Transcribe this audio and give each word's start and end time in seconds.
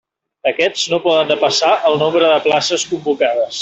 Aquests 0.51 0.85
no 0.93 0.99
poden 1.03 1.31
depassar 1.33 1.71
el 1.93 2.01
nombre 2.07 2.35
de 2.35 2.43
places 2.51 2.91
convocades. 2.95 3.59